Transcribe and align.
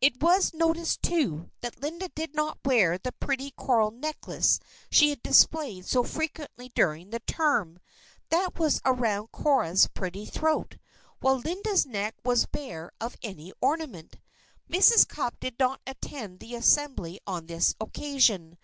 It 0.00 0.22
was 0.22 0.54
noticed, 0.54 1.02
too, 1.02 1.50
that 1.60 1.80
Linda 1.82 2.08
did 2.08 2.32
not 2.32 2.60
wear 2.64 2.96
the 2.96 3.10
pretty 3.10 3.50
coral 3.50 3.90
necklace 3.90 4.60
she 4.88 5.10
had 5.10 5.20
displayed 5.20 5.84
so 5.84 6.04
frequently 6.04 6.68
during 6.76 7.10
the 7.10 7.18
term. 7.18 7.80
That 8.28 8.56
was 8.56 8.80
around 8.84 9.32
Cora's 9.32 9.88
pretty 9.88 10.26
throat, 10.26 10.76
while 11.18 11.38
Linda's 11.38 11.84
neck 11.86 12.14
was 12.24 12.46
bare 12.46 12.92
of 13.00 13.16
any 13.20 13.52
ornament. 13.60 14.14
Mrs. 14.70 15.08
Cupp 15.08 15.40
did 15.40 15.58
not 15.58 15.80
attend 15.88 16.38
the 16.38 16.54
assembly 16.54 17.18
on 17.26 17.46
this 17.46 17.74
occasion. 17.80 18.56